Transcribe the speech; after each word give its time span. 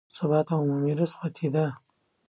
سبا 0.17 0.39
ته 0.47 0.53
عمومي 0.59 0.93
رخصتي 0.99 1.47
ده 1.55 1.65